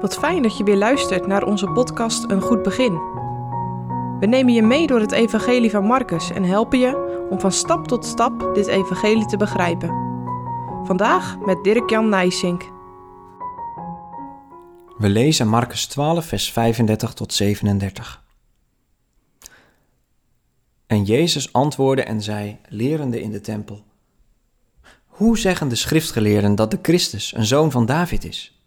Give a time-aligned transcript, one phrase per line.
[0.00, 2.92] Wat fijn dat je weer luistert naar onze podcast Een Goed Begin.
[4.20, 7.86] We nemen je mee door het Evangelie van Marcus en helpen je om van stap
[7.86, 9.88] tot stap dit Evangelie te begrijpen.
[10.84, 12.62] Vandaag met Dirk-Jan Nijsink.
[14.98, 18.24] We lezen Marcus 12, vers 35 tot 37.
[20.86, 23.84] En Jezus antwoordde en zei, lerende in de tempel:
[25.06, 28.59] Hoe zeggen de schriftgeleerden dat de Christus een zoon van David is?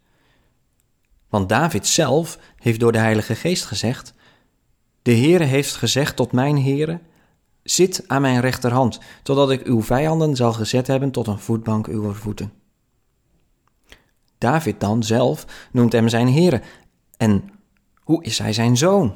[1.34, 4.14] Want David zelf heeft door de Heilige Geest gezegd:
[5.02, 7.00] De Heere heeft gezegd tot mijn Heere:
[7.64, 12.14] Zit aan mijn rechterhand, totdat ik uw vijanden zal gezet hebben tot een voetbank uw
[12.14, 12.52] voeten.
[14.38, 16.62] David dan zelf noemt hem zijn Heere.
[17.18, 17.50] En
[18.00, 19.16] hoe is hij zijn zoon?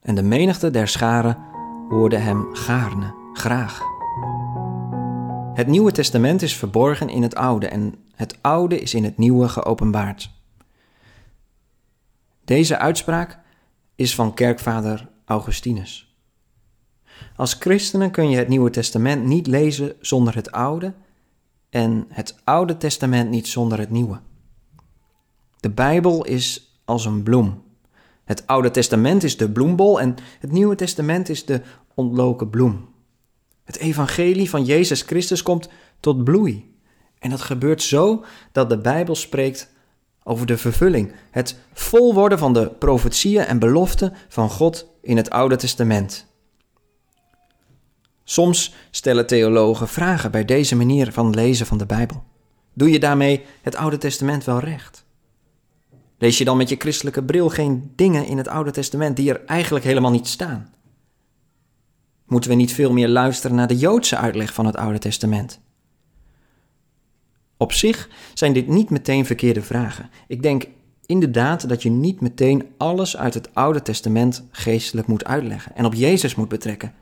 [0.00, 1.38] En de menigte der scharen
[1.88, 3.80] hoorde hem gaarne, graag.
[5.54, 9.48] Het Nieuwe Testament is verborgen in het Oude en het Oude is in het Nieuwe
[9.48, 10.34] geopenbaard.
[12.46, 13.38] Deze uitspraak
[13.94, 16.16] is van kerkvader Augustinus.
[17.36, 20.94] Als christenen kun je het Nieuwe Testament niet lezen zonder het Oude
[21.70, 24.20] en het Oude Testament niet zonder het Nieuwe.
[25.60, 27.62] De Bijbel is als een bloem.
[28.24, 31.60] Het Oude Testament is de bloembol en het Nieuwe Testament is de
[31.94, 32.88] ontloken bloem.
[33.64, 35.68] Het evangelie van Jezus Christus komt
[36.00, 36.74] tot bloei.
[37.18, 39.74] En dat gebeurt zo dat de Bijbel spreekt
[40.28, 45.56] over de vervulling, het volworden van de profetieën en beloften van God in het Oude
[45.56, 46.26] Testament.
[48.24, 52.24] Soms stellen theologen vragen bij deze manier van lezen van de Bijbel.
[52.72, 55.04] Doe je daarmee het Oude Testament wel recht?
[56.18, 59.44] Lees je dan met je christelijke bril geen dingen in het Oude Testament die er
[59.44, 60.74] eigenlijk helemaal niet staan?
[62.24, 65.60] Moeten we niet veel meer luisteren naar de Joodse uitleg van het Oude Testament?
[67.56, 70.10] Op zich zijn dit niet meteen verkeerde vragen.
[70.28, 70.66] Ik denk
[71.06, 75.94] inderdaad dat je niet meteen alles uit het Oude Testament geestelijk moet uitleggen en op
[75.94, 76.94] Jezus moet betrekken.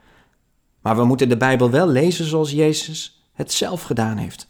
[0.81, 4.47] Maar we moeten de Bijbel wel lezen zoals Jezus het zelf gedaan heeft.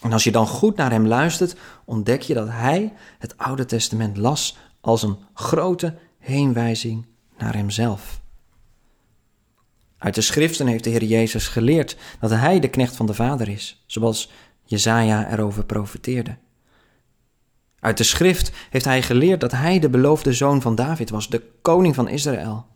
[0.00, 4.16] En als je dan goed naar hem luistert, ontdek je dat hij het Oude Testament
[4.16, 7.06] las als een grote heenwijzing
[7.38, 8.20] naar hemzelf.
[9.98, 13.48] Uit de schriften heeft de Heer Jezus geleerd dat hij de knecht van de Vader
[13.48, 14.30] is, zoals
[14.66, 16.36] Jezaja erover profeteerde.
[17.80, 21.42] Uit de schrift heeft hij geleerd dat hij de beloofde zoon van David was, de
[21.62, 22.66] koning van Israël.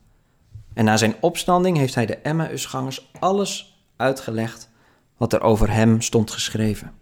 [0.74, 4.70] En na zijn opstanding heeft hij de Emmausgangers alles uitgelegd
[5.16, 6.92] wat er over hem stond geschreven.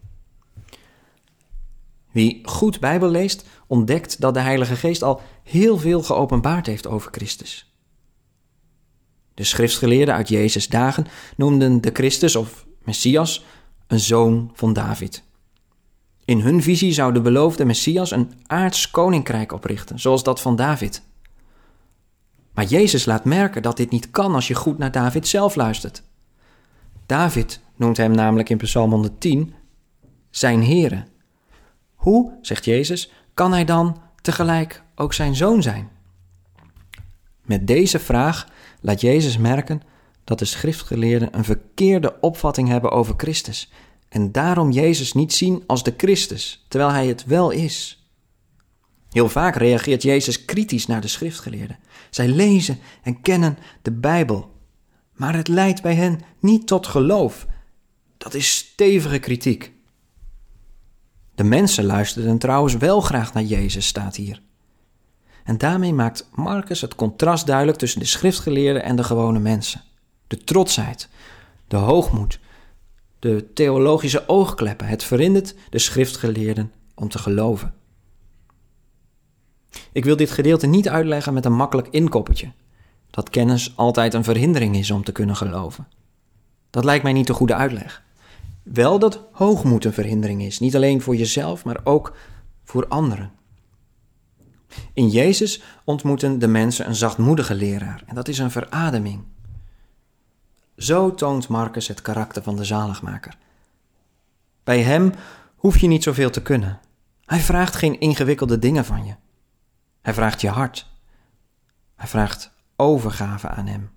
[2.11, 7.11] Wie goed Bijbel leest, ontdekt dat de Heilige Geest al heel veel geopenbaard heeft over
[7.13, 7.73] Christus.
[9.35, 11.07] De schriftgeleerden uit Jezus' dagen
[11.37, 13.45] noemden de Christus of Messias
[13.89, 15.23] een zoon van David.
[16.25, 21.03] In hun visie zou de beloofde Messias een aards koninkrijk oprichten, zoals dat van David.
[22.53, 26.03] Maar Jezus laat merken dat dit niet kan als je goed naar David zelf luistert.
[27.07, 29.55] David noemt hem namelijk in Psalm 110
[30.31, 31.05] zijn Heere.
[31.95, 35.89] Hoe, zegt Jezus, kan hij dan tegelijk ook zijn zoon zijn?
[37.43, 38.47] Met deze vraag
[38.81, 39.83] laat Jezus merken
[40.29, 43.71] dat de schriftgeleerden een verkeerde opvatting hebben over Christus
[44.09, 48.07] en daarom Jezus niet zien als de Christus, terwijl hij het wel is.
[49.11, 51.79] Heel vaak reageert Jezus kritisch naar de schriftgeleerden.
[52.11, 54.55] Zij lezen en kennen de Bijbel,
[55.13, 57.47] maar het leidt bij hen niet tot geloof.
[58.19, 59.73] Dat is stevige kritiek.
[61.35, 64.43] De mensen luisterden trouwens wel graag naar Jezus, staat hier.
[65.45, 69.87] En daarmee maakt Marcus het contrast duidelijk tussen de schriftgeleerden en de gewone mensen
[70.29, 71.09] de trotsheid,
[71.69, 72.41] de hoogmoed,
[73.19, 74.87] de theologische oogkleppen.
[74.87, 77.75] Het verhindert de schriftgeleerden om te geloven.
[79.93, 82.53] Ik wil dit gedeelte niet uitleggen met een makkelijk inkoppertje,
[83.11, 85.89] dat kennis altijd een verhindering is om te kunnen geloven.
[86.71, 88.03] Dat lijkt mij niet de goede uitleg.
[88.63, 92.17] Wel dat hoogmoed een verhindering is, niet alleen voor jezelf, maar ook
[92.65, 93.33] voor anderen.
[94.93, 99.25] In Jezus ontmoeten de mensen een zachtmoedige leraar en dat is een verademing.
[100.79, 103.37] Zo toont Marcus het karakter van de zaligmaker.
[104.65, 105.13] Bij hem
[105.57, 106.81] hoef je niet zoveel te kunnen.
[107.25, 109.15] Hij vraagt geen ingewikkelde dingen van je.
[110.03, 110.87] Hij vraagt je hart.
[111.97, 113.91] Hij vraagt overgave aan hem.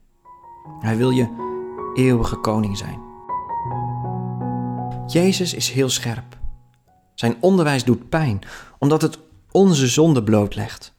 [0.80, 3.02] Hij wil je eeuwige koning zijn.
[5.08, 6.38] Jezus is heel scherp.
[7.16, 8.42] Zijn onderwijs doet pijn,
[8.78, 9.20] omdat het
[9.52, 10.94] onze zonde blootlegt.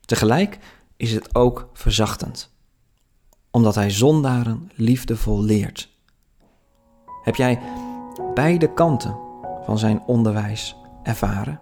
[0.00, 0.58] Tegelijk
[0.96, 2.53] is het ook verzachtend
[3.54, 5.88] omdat hij zondaren liefdevol leert.
[7.22, 7.60] Heb jij
[8.34, 9.16] beide kanten
[9.64, 11.60] van zijn onderwijs ervaren?